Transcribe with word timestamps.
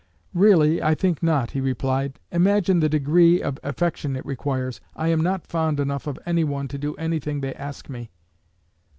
"Really, 0.33 0.81
I 0.81 0.95
think 0.95 1.21
not," 1.21 1.51
he 1.51 1.61
replied. 1.61 2.19
"Imagine 2.31 2.79
the 2.79 2.89
degree 2.89 3.39
of 3.39 3.59
affection 3.63 4.15
it 4.15 4.25
requires! 4.25 4.81
I 4.95 5.09
am 5.09 5.21
not 5.21 5.45
fond 5.45 5.79
enough 5.79 6.07
of 6.07 6.17
any 6.25 6.43
one 6.43 6.67
to 6.69 6.79
do 6.79 6.95
any 6.95 7.19
thing 7.19 7.41
they 7.41 7.53
ask 7.53 7.87
me." 7.87 8.09